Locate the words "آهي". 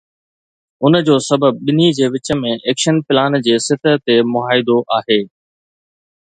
4.99-5.21